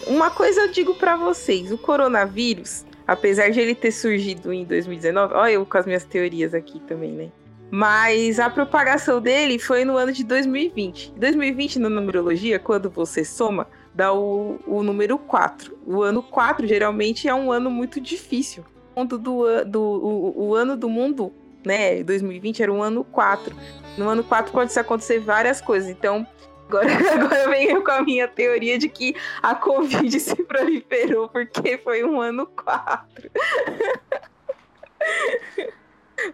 [0.07, 5.33] Uma coisa eu digo para vocês: o coronavírus Apesar de ele ter surgido em 2019,
[5.33, 7.31] olha eu com as minhas teorias aqui também, né?
[7.71, 11.13] Mas a propagação dele foi no ano de 2020.
[11.15, 15.77] 2020, na numerologia, quando você soma, dá o, o número 4.
[15.85, 18.65] O ano 4 geralmente é um ano muito difícil.
[18.93, 19.17] O, do,
[19.65, 21.31] do, o, o ano do mundo,
[21.65, 22.03] né?
[22.03, 23.55] 2020 era um ano 4.
[23.97, 25.89] No ano 4 pode acontecer várias coisas.
[25.89, 26.27] Então,
[26.67, 31.77] Agora, agora eu venho com a minha teoria de que a Covid se proliferou porque
[31.77, 33.31] foi um ano 4.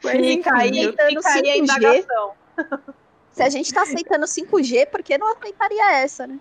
[0.03, 2.33] Mas fica aí, fica aí a indagação.
[3.31, 6.39] Se a gente tá aceitando 5G, por que não aceitaria essa, né?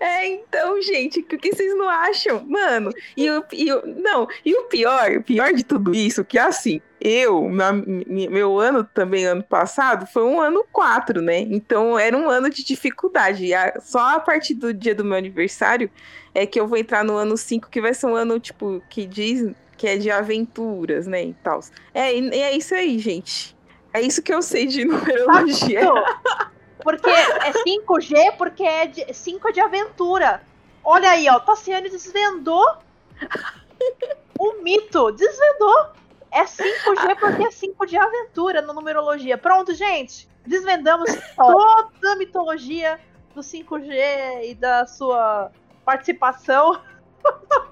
[0.00, 2.44] É, então, gente, o que vocês não acham?
[2.44, 6.36] Mano, e o, e o, não, e o pior, o pior de tudo isso, que
[6.36, 11.40] assim, eu, na, meu ano também, ano passado, foi um ano 4, né?
[11.40, 13.50] Então era um ano de dificuldade.
[13.80, 15.90] Só a partir do dia do meu aniversário
[16.32, 19.04] é que eu vou entrar no ano 5, que vai ser um ano, tipo, que
[19.04, 21.24] diz que é de aventuras, né?
[21.24, 21.58] E tal.
[21.92, 23.56] É, e é isso aí, gente.
[23.92, 25.80] É isso que eu sei de numerologia.
[26.84, 30.40] Porque é 5G, porque é 5 de aventura.
[30.84, 32.64] Olha aí, ó, Tassiane desvendou
[34.38, 35.10] o mito.
[35.10, 36.01] Desvendou.
[36.32, 39.36] É 5G porque é 5 de aventura na numerologia.
[39.36, 40.28] Pronto, gente.
[40.46, 42.98] Desvendamos toda a mitologia
[43.34, 45.50] do 5G e da sua
[45.84, 46.80] participação.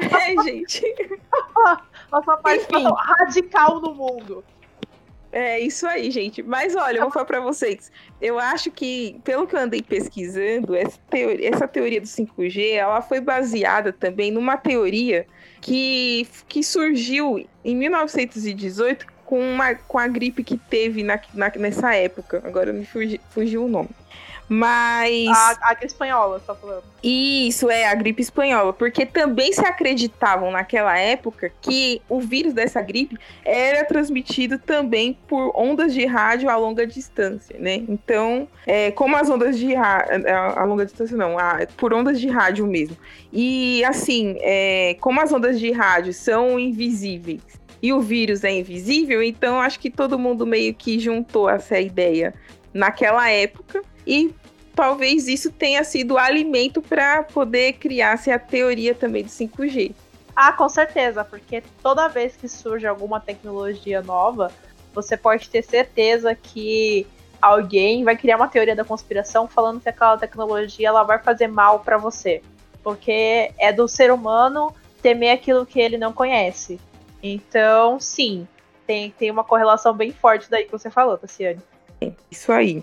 [0.00, 0.82] É, gente.
[2.12, 3.12] a sua participação Enfim.
[3.18, 4.44] radical no mundo.
[5.32, 6.42] É isso aí, gente.
[6.42, 7.90] Mas olha, eu vou falar para vocês.
[8.20, 13.00] Eu acho que, pelo que eu andei pesquisando, essa teoria, essa teoria do 5G, ela
[13.00, 15.26] foi baseada também numa teoria
[15.60, 21.94] que, que surgiu em 1918 com, uma, com a gripe que teve na, na nessa
[21.94, 22.42] época.
[22.44, 23.90] Agora me fugi, fugiu o nome.
[24.48, 25.28] Mas.
[25.28, 26.82] A, a gripe espanhola, tá falando.
[27.00, 28.72] Isso, é, a gripe espanhola.
[28.72, 35.52] Porque também se acreditavam naquela época que o vírus dessa gripe era transmitido também por
[35.54, 37.84] ondas de rádio a longa distância, né?
[37.88, 40.26] Então, é, como as ondas de rádio.
[40.56, 42.96] A longa distância não, a, por ondas de rádio mesmo.
[43.32, 49.22] E assim, é, como as ondas de rádio são invisíveis e o vírus é invisível,
[49.22, 52.34] então acho que todo mundo meio que juntou essa ideia
[52.72, 54.34] naquela época e
[54.74, 59.92] talvez isso tenha sido alimento para poder criar-se a teoria também do 5G.
[60.34, 64.50] Ah, com certeza, porque toda vez que surge alguma tecnologia nova,
[64.94, 67.06] você pode ter certeza que
[67.40, 71.80] alguém vai criar uma teoria da conspiração falando que aquela tecnologia ela vai fazer mal
[71.80, 72.42] para você,
[72.82, 76.78] porque é do ser humano temer aquilo que ele não conhece.
[77.22, 78.46] Então, sim,
[78.86, 81.60] tem, tem uma correlação bem forte daí que você falou, Tassiane.
[82.30, 82.82] Isso aí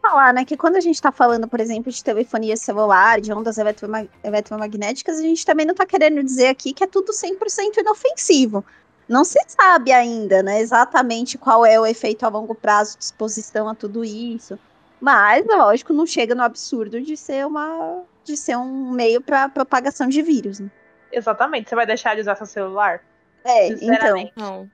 [0.00, 3.58] falar, né, que quando a gente está falando, por exemplo, de telefonia celular, de ondas
[3.58, 8.64] eletromag eletromagnéticas, a gente também não está querendo dizer aqui que é tudo 100% inofensivo.
[9.08, 13.68] Não se sabe ainda, né, exatamente qual é o efeito a longo prazo de exposição
[13.68, 14.58] a tudo isso.
[15.00, 20.06] Mas, lógico, não chega no absurdo de ser uma de ser um meio para propagação
[20.06, 20.60] de vírus.
[20.60, 20.70] Né?
[21.10, 21.68] Exatamente.
[21.68, 23.02] Você vai deixar de usar seu celular?
[23.44, 24.30] É, então.
[24.36, 24.70] Não.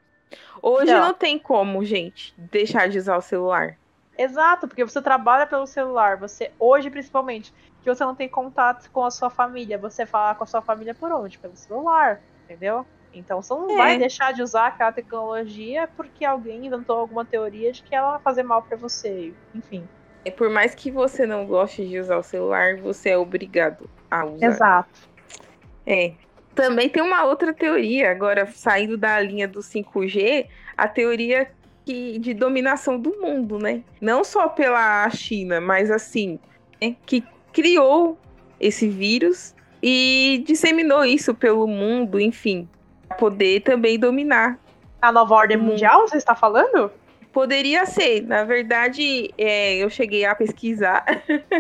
[0.61, 1.01] Hoje não.
[1.01, 3.79] não tem como, gente, deixar de usar o celular.
[4.19, 7.53] Exato, porque você trabalha pelo celular, você hoje principalmente,
[7.83, 10.95] que você não tem contato com a sua família, você fala com a sua família
[10.95, 11.39] por onde?
[11.39, 12.87] Pelo celular, entendeu?
[13.13, 13.77] Então você não é.
[13.77, 18.21] vai deixar de usar aquela tecnologia porque alguém inventou alguma teoria de que ela vai
[18.21, 19.87] fazer mal para você, enfim.
[20.25, 24.25] É por mais que você não goste de usar o celular, você é obrigado a
[24.25, 24.47] usar.
[24.47, 25.09] Exato.
[25.87, 26.15] É.
[26.57, 31.49] Também tem uma outra teoria, agora saindo da linha do 5G, a teoria
[31.85, 33.83] que, de dominação do mundo, né?
[34.01, 36.41] Não só pela China, mas assim,
[36.81, 36.97] né?
[37.05, 38.19] que criou
[38.59, 42.67] esse vírus e disseminou isso pelo mundo, enfim,
[43.07, 44.59] para poder também dominar.
[45.01, 46.91] A nova ordem mundial, você está falando?
[47.37, 48.23] Poderia ser.
[48.23, 51.05] Na verdade, é, eu cheguei a pesquisar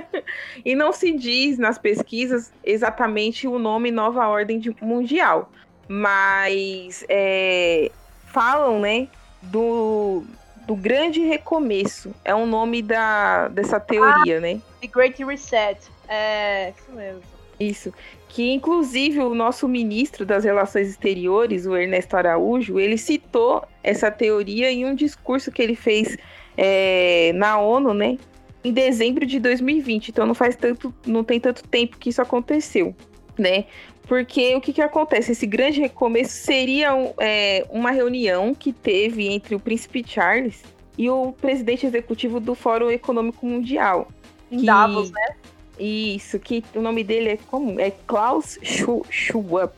[0.64, 5.52] e não se diz nas pesquisas exatamente o nome Nova Ordem Mundial,
[5.86, 7.90] mas é,
[8.28, 9.06] falam, né,
[9.42, 10.24] do,
[10.66, 12.14] do grande recomeço.
[12.24, 14.58] É o nome da, dessa teoria, ah, né?
[14.80, 15.78] The Great Reset.
[16.08, 17.35] É isso mesmo.
[17.58, 17.92] Isso.
[18.28, 24.70] Que inclusive o nosso ministro das Relações Exteriores, o Ernesto Araújo, ele citou essa teoria
[24.70, 26.16] em um discurso que ele fez
[26.56, 28.18] é, na ONU, né?
[28.62, 30.08] Em dezembro de 2020.
[30.08, 32.94] Então não faz tanto, não tem tanto tempo que isso aconteceu,
[33.38, 33.64] né?
[34.06, 35.32] Porque o que, que acontece?
[35.32, 40.62] Esse grande recomeço seria é, uma reunião que teve entre o príncipe Charles
[40.96, 44.08] e o presidente executivo do Fórum Econômico Mundial.
[44.50, 44.66] Em que...
[44.66, 45.34] Davos, né?
[45.78, 47.80] Isso, que o nome dele é como?
[47.80, 49.72] É Klaus Schwab.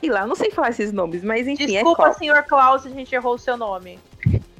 [0.00, 1.64] Sei lá, não sei falar esses nomes, mas enfim.
[1.64, 2.16] É Desculpa, é Klaus.
[2.16, 3.98] senhor Klaus, se a gente errou o seu nome.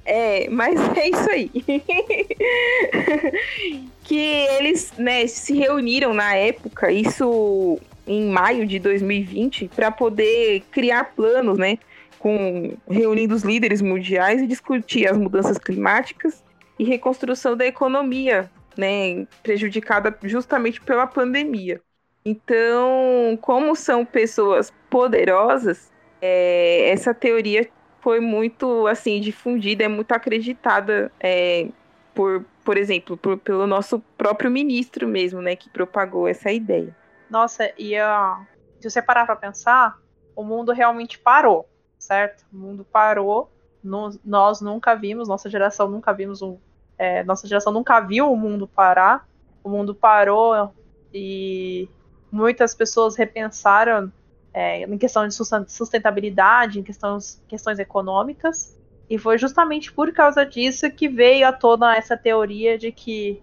[0.05, 1.51] É, mas é isso aí.
[4.05, 11.05] que eles, né, se reuniram na época, isso em maio de 2020, para poder criar
[11.17, 11.79] planos, né,
[12.19, 16.45] com reunindo os líderes mundiais e discutir as mudanças climáticas
[16.79, 21.81] e reconstrução da economia né, prejudicada justamente pela pandemia.
[22.25, 27.69] Então, como são pessoas poderosas, é, essa teoria
[28.01, 31.69] foi muito assim difundida, é muito acreditada é,
[32.15, 36.97] por, por exemplo, por, pelo nosso próprio ministro mesmo, né, que propagou essa ideia.
[37.29, 38.47] Nossa, e uh,
[38.81, 39.99] se você parar para pensar,
[40.37, 42.45] o mundo realmente parou, certo?
[42.53, 43.51] O mundo parou.
[43.83, 46.59] No, nós nunca vimos, nossa geração nunca vimos um
[46.99, 49.27] é, nossa geração nunca viu o mundo parar.
[49.63, 50.73] O mundo parou
[51.13, 51.89] e
[52.31, 54.13] muitas pessoas repensaram
[54.53, 58.79] é, em questão de sustentabilidade, em questões, questões econômicas.
[59.09, 63.43] E foi justamente por causa disso que veio à tona essa teoria de que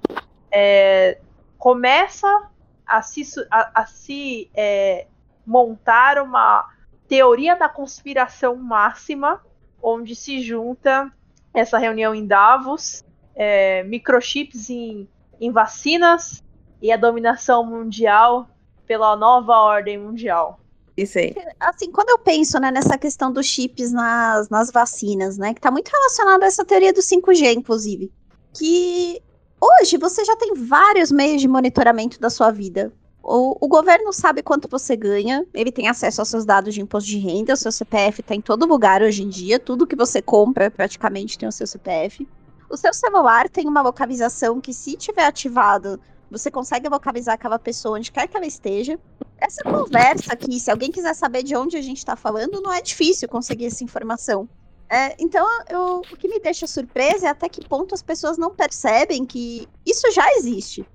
[0.51, 1.19] é,
[1.57, 2.49] começa
[2.85, 5.07] a se, a, a se é,
[5.45, 6.67] montar uma
[7.07, 9.41] teoria da conspiração máxima,
[9.81, 11.11] onde se junta
[11.53, 13.05] essa reunião em Davos
[13.35, 15.07] é, microchips em,
[15.39, 16.43] em vacinas
[16.81, 18.49] e a dominação mundial
[18.87, 20.59] pela nova ordem mundial.
[20.97, 21.33] Isso aí.
[21.59, 25.71] Assim, quando eu penso né, nessa questão dos chips nas, nas vacinas, né, que está
[25.71, 28.11] muito relacionado a essa teoria do 5G, inclusive,
[28.53, 29.21] que
[29.59, 32.91] hoje você já tem vários meios de monitoramento da sua vida.
[33.23, 37.07] O, o, governo sabe quanto você ganha, ele tem acesso aos seus dados de imposto
[37.07, 40.23] de renda, o seu CPF está em todo lugar hoje em dia, tudo que você
[40.23, 42.27] compra praticamente tem o seu CPF.
[42.71, 47.97] O seu celular tem uma localização que, se tiver ativado, você consegue localizar aquela pessoa
[47.97, 48.97] onde quer que ela esteja.
[49.37, 52.81] Essa conversa aqui, se alguém quiser saber de onde a gente está falando, não é
[52.81, 54.47] difícil conseguir essa informação.
[54.89, 58.55] É, então, eu, o que me deixa surpresa é até que ponto as pessoas não
[58.55, 60.87] percebem que isso já existe.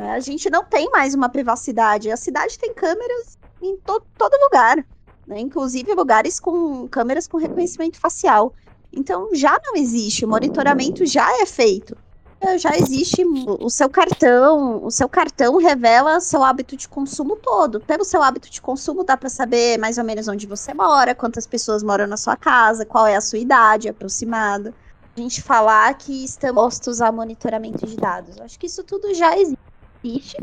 [0.00, 2.10] É, a gente não tem mais uma privacidade.
[2.10, 4.84] A cidade tem câmeras em to todo lugar,
[5.28, 5.38] né?
[5.38, 8.52] inclusive lugares com câmeras com reconhecimento facial.
[8.92, 11.96] Então já não existe, o monitoramento já é feito.
[12.40, 17.80] É, já existe o seu cartão, o seu cartão revela seu hábito de consumo todo.
[17.80, 21.48] Pelo seu hábito de consumo dá para saber mais ou menos onde você mora, quantas
[21.48, 24.72] pessoas moram na sua casa, qual é a sua idade aproximada.
[25.16, 28.40] A gente falar que estamos postos a monitoramento de dados.
[28.40, 30.36] Acho que isso tudo já existe.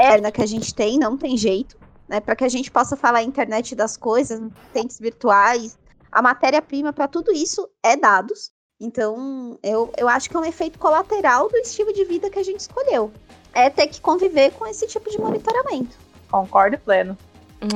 [0.00, 1.76] É na que a gente tem, não tem jeito,
[2.08, 2.18] né?
[2.18, 4.40] Para que a gente possa falar internet das coisas,
[4.72, 5.78] tentes virtuais,
[6.12, 8.52] a matéria-prima para tudo isso é dados.
[8.78, 12.42] Então, eu, eu acho que é um efeito colateral do estilo de vida que a
[12.42, 13.10] gente escolheu.
[13.54, 15.96] É ter que conviver com esse tipo de monitoramento.
[16.30, 17.16] Concordo pleno.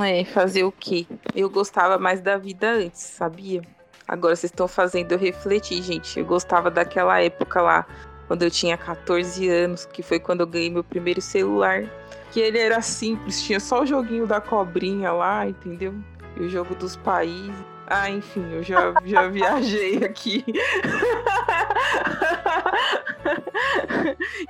[0.05, 1.07] É, fazer o quê?
[1.35, 3.63] Eu gostava mais da vida antes, sabia?
[4.07, 6.19] Agora vocês estão fazendo eu refletir, gente.
[6.19, 7.87] Eu gostava daquela época lá,
[8.27, 11.85] quando eu tinha 14 anos, que foi quando eu ganhei meu primeiro celular.
[12.33, 15.95] Que ele era simples, tinha só o joguinho da cobrinha lá, entendeu?
[16.37, 17.76] E o jogo dos países.
[17.87, 20.45] Ah, enfim, eu já, já viajei aqui.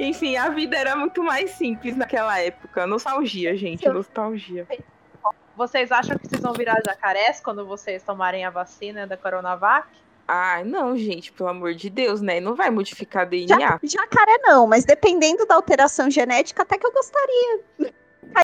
[0.01, 2.87] enfim, a vida era muito mais simples naquela época.
[2.87, 4.67] Nostalgia, gente, nostalgia.
[5.57, 9.89] Vocês acham que vocês vão virar jacarés quando vocês tomarem a vacina da Coronavac?
[10.29, 12.41] Ah, não, gente, pelo amor de Deus, né?
[12.41, 13.59] Não vai modificar DNA.
[13.59, 17.61] Ja, jacaré não, mas dependendo da alteração genética, até que eu gostaria.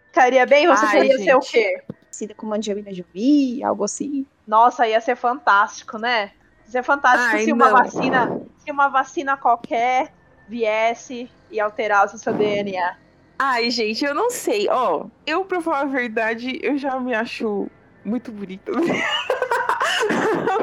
[0.04, 0.66] Ficaria bem?
[0.68, 1.24] Você Ai, queria gente.
[1.24, 1.82] ser o quê?
[1.88, 4.26] Parecida com Angelina Jolie, algo assim.
[4.46, 6.32] Nossa, ia ser fantástico, né?
[6.66, 7.78] Ia ser fantástico Ai, se uma não.
[7.78, 10.12] vacina, se uma vacina qualquer
[10.48, 12.96] viesse e alterasse o seu DNA.
[13.38, 14.68] Ai, gente, eu não sei.
[14.68, 17.68] Ó, oh, eu, pra falar a verdade, eu já me acho
[18.04, 18.72] muito bonita.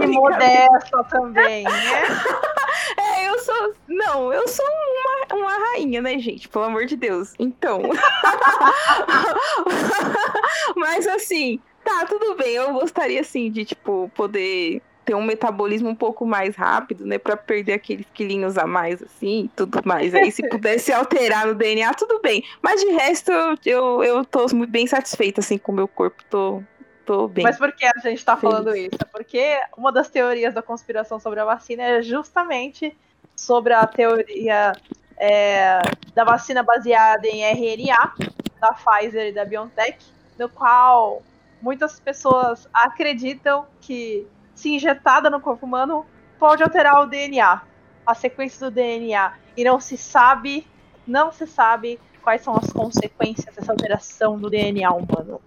[0.02, 1.70] E modesta também, né?
[2.98, 3.76] É, eu sou.
[3.88, 6.50] Não, eu sou uma, uma rainha, né, gente?
[6.50, 7.34] Pelo amor de Deus.
[7.38, 7.82] Então.
[10.76, 11.60] Mas assim,
[11.90, 12.54] Tá, tudo bem.
[12.54, 17.18] Eu gostaria, assim, de, tipo, poder ter um metabolismo um pouco mais rápido, né?
[17.18, 20.14] Pra perder aqueles quilinhos a mais, assim, e tudo mais.
[20.14, 22.44] Aí se pudesse alterar no DNA, tudo bem.
[22.62, 23.32] Mas de resto,
[23.66, 26.24] eu, eu, tô muito bem satisfeita, assim, com o meu corpo.
[26.30, 26.62] Tô,
[27.08, 27.44] tô bem.
[27.44, 28.54] Mas por que a gente tá feliz.
[28.54, 29.00] falando isso?
[29.12, 32.96] Porque uma das teorias da conspiração sobre a vacina é justamente
[33.36, 34.74] sobre a teoria
[35.18, 35.80] é,
[36.14, 38.14] da vacina baseada em RNA,
[38.62, 39.98] da Pfizer e da BioNTech,
[40.38, 41.24] no qual
[41.62, 46.05] muitas pessoas acreditam que se injetada no corpo humano
[46.38, 47.62] pode alterar o DNA,
[48.05, 50.66] a sequência do DNA, e não se sabe,
[51.05, 55.41] não se sabe quais são as consequências dessa alteração do DNA humano.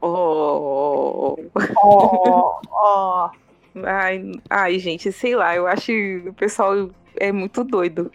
[0.00, 1.36] Oh,
[1.82, 3.30] oh, oh.
[3.84, 8.10] Ai, ai, gente, sei lá, eu acho que o pessoal é muito doido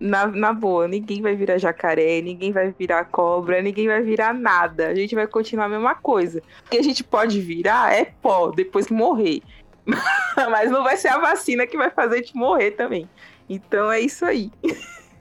[0.00, 4.88] na, na boa, ninguém vai virar jacaré, ninguém vai virar cobra, ninguém vai virar nada.
[4.88, 6.42] A gente vai continuar a mesma coisa.
[6.66, 9.42] O que a gente pode virar é pó depois morrer.
[10.50, 13.08] Mas não vai ser a vacina que vai fazer a gente morrer também.
[13.48, 14.50] Então é isso aí.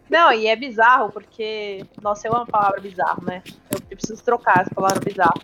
[0.09, 1.85] Não, e é bizarro, porque.
[2.01, 3.41] Nossa, eu amo a palavra bizarro, né?
[3.71, 5.41] Eu, eu preciso trocar essa palavra bizarro.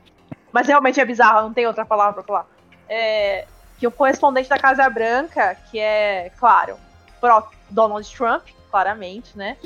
[0.52, 2.48] Mas realmente é bizarro, não tem outra palavra pra falar.
[2.90, 3.46] É,
[3.78, 6.78] que o correspondente da Casa Branca, que é, claro,
[7.20, 8.44] pro Donald Trump,
[8.78, 9.58] claramente, né?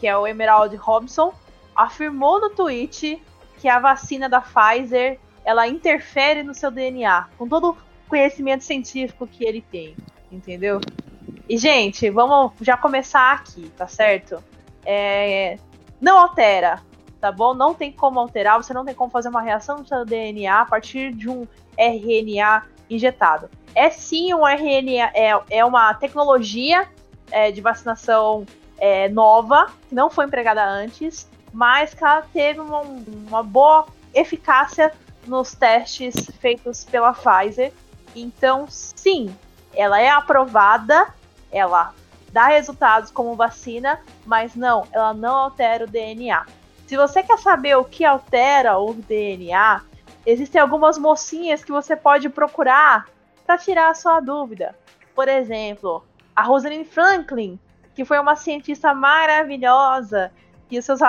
[0.00, 1.32] Que é o Emerald Robson,
[1.74, 3.22] afirmou no tweet
[3.58, 7.76] que a vacina da Pfizer ela interfere no seu DNA, com todo o
[8.08, 9.94] conhecimento científico que ele tem,
[10.32, 10.80] entendeu?
[11.48, 14.42] E, gente, vamos já começar aqui, tá certo?
[14.84, 15.56] É,
[16.00, 16.82] não altera,
[17.20, 17.54] tá bom?
[17.54, 20.66] Não tem como alterar, você não tem como fazer uma reação no seu DNA a
[20.66, 21.46] partir de um
[21.78, 23.48] RNA injetado.
[23.76, 26.88] É sim um RNA, é, é uma tecnologia
[27.30, 28.46] é, de vacinação
[28.78, 34.92] é, nova, que não foi empregada antes, mas que ela teve uma, uma boa eficácia
[35.26, 37.72] nos testes feitos pela Pfizer.
[38.14, 39.34] Então, sim,
[39.74, 41.08] ela é aprovada,
[41.50, 41.94] ela
[42.32, 46.44] dá resultados como vacina, mas não, ela não altera o DNA.
[46.86, 49.82] Se você quer saber o que altera o DNA,
[50.24, 53.06] existem algumas mocinhas que você pode procurar
[53.46, 54.74] para tirar a sua dúvida.
[55.14, 56.04] Por exemplo,
[56.36, 57.58] a Rosalind Franklin,
[57.94, 60.30] que foi uma cientista maravilhosa,
[60.70, 61.00] e os seus,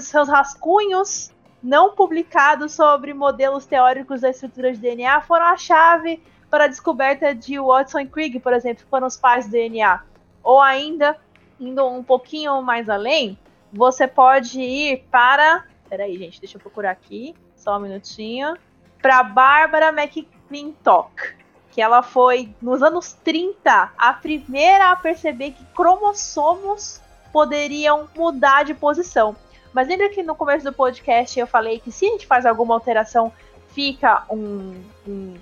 [0.00, 1.30] seus rascunhos
[1.62, 7.34] não publicados sobre modelos teóricos da estrutura de DNA foram a chave para a descoberta
[7.34, 10.02] de Watson e Crick, por exemplo, que foram os pais do DNA.
[10.42, 11.16] Ou ainda,
[11.58, 13.38] indo um pouquinho mais além,
[13.72, 15.64] você pode ir para.
[15.88, 18.56] Peraí, gente, deixa eu procurar aqui, só um minutinho.
[19.00, 21.41] Para Bárbara McClintock
[21.72, 27.00] que ela foi, nos anos 30, a primeira a perceber que cromossomos
[27.32, 29.34] poderiam mudar de posição.
[29.72, 32.74] Mas lembra que no começo do podcast eu falei que se a gente faz alguma
[32.74, 33.32] alteração,
[33.68, 35.34] fica um, um,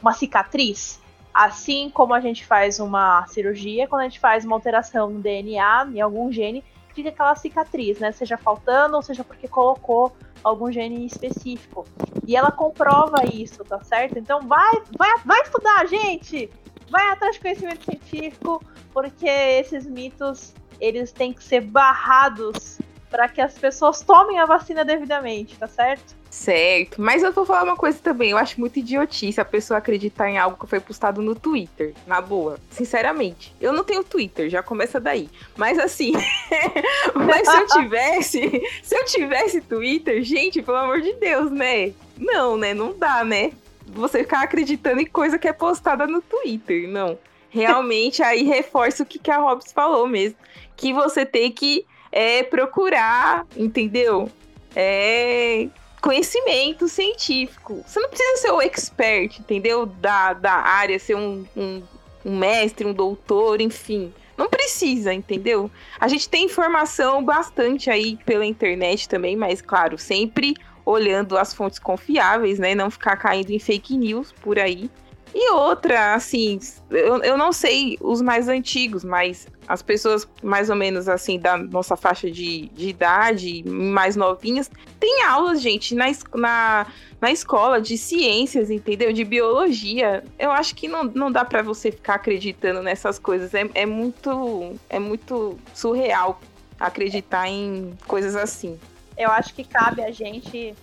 [0.00, 1.00] uma cicatriz?
[1.32, 5.90] Assim como a gente faz uma cirurgia, quando a gente faz uma alteração no DNA,
[5.94, 8.12] em algum gene, fica aquela cicatriz, né?
[8.12, 11.86] Seja faltando, ou seja porque colocou algum gene específico.
[12.26, 14.18] E ela comprova isso, tá certo?
[14.18, 16.50] Então vai, vai, vai estudar, gente!
[16.90, 18.62] Vai atrás de conhecimento científico,
[18.92, 22.78] porque esses mitos eles têm que ser barrados
[23.08, 26.21] para que as pessoas tomem a vacina devidamente, tá certo?
[26.32, 28.30] Certo, mas eu vou falar uma coisa também.
[28.30, 32.22] Eu acho muito idiotice a pessoa acreditar em algo que foi postado no Twitter, na
[32.22, 32.58] boa.
[32.70, 33.54] Sinceramente.
[33.60, 35.28] Eu não tenho Twitter, já começa daí.
[35.58, 36.12] Mas assim,
[37.14, 41.92] mas se eu tivesse, se eu tivesse Twitter, gente, pelo amor de Deus, né?
[42.16, 42.72] Não, né?
[42.72, 43.52] Não dá, né?
[43.88, 47.18] Você ficar acreditando em coisa que é postada no Twitter, não.
[47.50, 50.38] Realmente aí reforça o que, que a Hobbs falou mesmo.
[50.78, 54.30] Que você tem que é, procurar, entendeu?
[54.74, 55.68] É,
[56.02, 57.82] conhecimento científico.
[57.86, 59.86] Você não precisa ser o expert, entendeu?
[59.86, 61.82] Da, da área, ser um, um,
[62.24, 64.12] um mestre, um doutor, enfim.
[64.36, 65.70] Não precisa, entendeu?
[66.00, 71.78] A gente tem informação bastante aí pela internet também, mas claro, sempre olhando as fontes
[71.78, 72.74] confiáveis, né?
[72.74, 74.90] Não ficar caindo em fake news por aí.
[75.34, 76.58] E outra, assim,
[76.90, 81.56] eu, eu não sei os mais antigos, mas as pessoas mais ou menos assim da
[81.56, 84.70] nossa faixa de, de idade, mais novinhas,
[85.00, 86.86] tem aulas, gente, na, na,
[87.20, 89.12] na escola de ciências, entendeu?
[89.12, 90.22] De biologia.
[90.38, 93.54] Eu acho que não, não dá para você ficar acreditando nessas coisas.
[93.54, 96.40] É, é, muito, é muito surreal
[96.78, 98.78] acreditar em coisas assim.
[99.16, 100.74] Eu acho que cabe a gente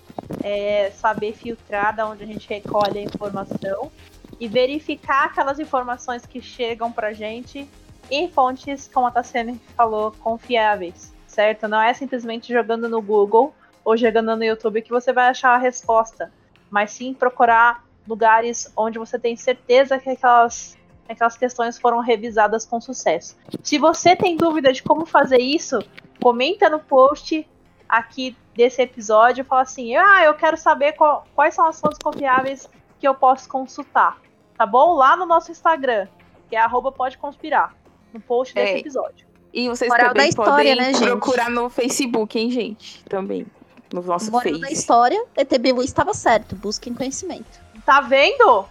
[0.43, 3.91] é, saber filtrar da onde a gente recolhe a informação
[4.39, 7.67] e verificar aquelas informações que chegam pra gente
[8.09, 11.67] em fontes, como a Tassiane falou, confiáveis, certo?
[11.67, 15.57] Não é simplesmente jogando no Google ou jogando no YouTube que você vai achar a
[15.57, 16.31] resposta,
[16.69, 20.77] mas sim procurar lugares onde você tem certeza que aquelas
[21.07, 23.35] aquelas questões foram revisadas com sucesso.
[23.63, 25.79] Se você tem dúvida de como fazer isso,
[26.21, 27.47] comenta no post
[27.87, 31.97] aqui desse episódio e fala assim: ah, eu quero saber qual, quais são as fontes
[31.97, 32.69] confiáveis
[32.99, 34.17] que eu posso consultar.
[34.59, 34.93] Tá bom?
[34.93, 36.05] Lá no nosso Instagram,
[36.49, 37.73] que é arroba pode conspirar,
[38.13, 38.79] no post desse é.
[38.79, 39.25] episódio.
[39.53, 43.01] E vocês Moral também história, podem né, procurar no Facebook, hein, gente?
[43.05, 43.47] Também.
[43.93, 44.59] No nosso Moral Face.
[44.61, 46.57] da história, ET Bilu estava certo.
[46.57, 47.57] Busquem conhecimento.
[47.85, 48.65] Tá vendo?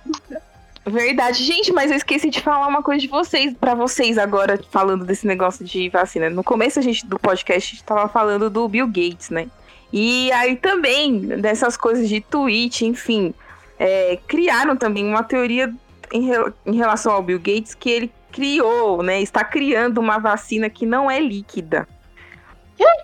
[0.84, 1.42] Verdade.
[1.42, 5.26] Gente, mas eu esqueci de falar uma coisa de vocês, para vocês agora, falando desse
[5.26, 6.28] negócio de vacina.
[6.28, 9.48] No começo a gente do podcast a gente tava falando do Bill Gates, né?
[9.90, 13.32] E aí também, dessas coisas de tweet, enfim,
[13.78, 15.72] é, criaram também uma teoria
[16.12, 16.30] em,
[16.66, 19.20] em relação ao Bill Gates que ele criou, né?
[19.20, 21.86] Está criando uma vacina que não é líquida.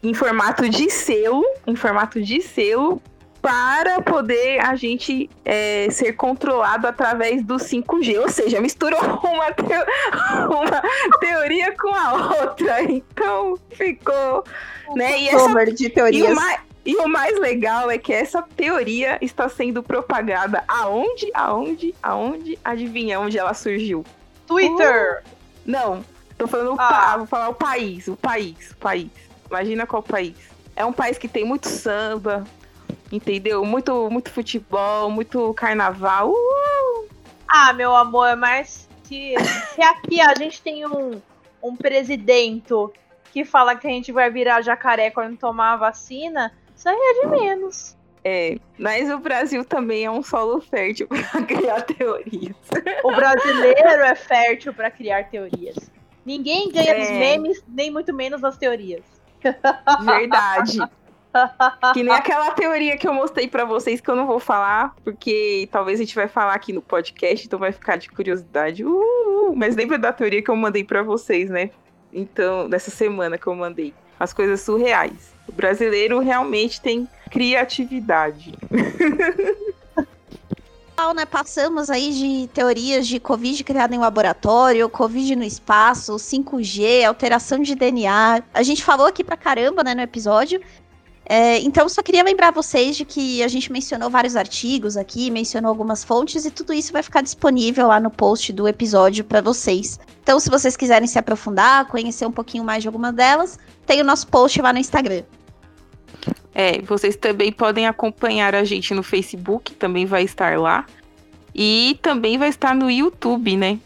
[0.03, 3.03] Em formato de selo, em formato de selo,
[3.43, 8.21] para poder a gente é, ser controlado através do 5G.
[8.21, 9.49] Ou seja, misturou uma,
[10.47, 12.83] uma teoria com a outra.
[12.83, 14.45] Então ficou.
[14.89, 15.19] Um né?
[15.21, 16.31] E, essa, de teorias.
[16.31, 21.31] E e o mais legal é que essa teoria está sendo propagada aonde?
[21.33, 21.95] Aonde?
[22.03, 22.59] Aonde?
[22.63, 24.05] Adivinha onde ela surgiu?
[24.47, 25.23] Twitter!
[25.25, 25.31] Uh,
[25.65, 26.05] não,
[26.37, 27.15] tô falando ah.
[27.15, 29.11] o vou falar o país, o país, o país.
[29.49, 30.37] Imagina qual país.
[30.77, 32.45] É um país que tem muito samba,
[33.11, 33.65] entendeu?
[33.65, 36.31] Muito, muito futebol, muito carnaval.
[36.31, 37.09] Uh!
[37.49, 39.35] Ah, meu amor, mas se,
[39.75, 41.21] se aqui a gente tem um,
[41.63, 42.75] um presidente
[43.33, 47.21] que fala que a gente vai virar jacaré quando tomar a vacina, isso aí é
[47.21, 47.97] de menos.
[48.27, 52.57] É, mas o Brasil também é um solo fértil para criar teorias.
[53.05, 55.91] O brasileiro é fértil para criar teorias.
[56.25, 57.01] Ninguém ganha é.
[57.01, 59.05] dos memes, nem muito menos das teorias.
[60.03, 60.79] Verdade.
[61.93, 65.69] que nem aquela teoria que eu mostrei para vocês que eu não vou falar, porque
[65.71, 68.85] talvez a gente vai falar aqui no podcast, então vai ficar de curiosidade.
[68.85, 71.71] Uh, mas lembra da teoria que eu mandei para vocês, né?
[72.11, 73.93] Então, dessa semana que eu mandei.
[74.19, 75.34] As coisas surreais.
[75.49, 78.55] O brasileiro realmente tem criatividade.
[81.15, 81.27] né?
[81.27, 87.75] Passamos aí de teorias de Covid criada em laboratório, Covid no espaço, 5G, alteração de
[87.75, 88.43] DNA.
[88.53, 90.61] A gente falou aqui pra caramba, né, no episódio.
[91.27, 95.71] É, então, só queria lembrar vocês de que a gente mencionou vários artigos aqui, mencionou
[95.71, 99.99] algumas fontes e tudo isso vai ficar disponível lá no post do episódio para vocês.
[100.23, 104.05] Então, se vocês quiserem se aprofundar, conhecer um pouquinho mais de alguma delas, tem o
[104.05, 105.23] nosso post lá no Instagram.
[106.55, 110.87] É, vocês também podem acompanhar a gente no Facebook, também vai estar lá.
[111.55, 113.79] E também vai estar no YouTube, né?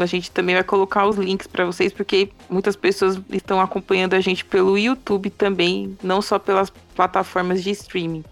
[0.00, 4.20] A gente também vai colocar os links para vocês, porque muitas pessoas estão acompanhando a
[4.20, 8.24] gente pelo YouTube também, não só pelas plataformas de streaming.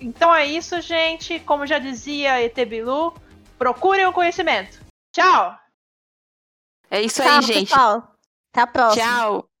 [0.00, 1.38] Então é isso, gente.
[1.40, 3.14] Como já dizia ET Bilu,
[3.58, 4.80] procurem o conhecimento.
[5.14, 5.56] Tchau!
[6.90, 7.68] É isso Tchau, aí, gente.
[7.68, 8.12] Pessoal.
[8.52, 9.04] Até a próxima.
[9.04, 9.51] Tchau.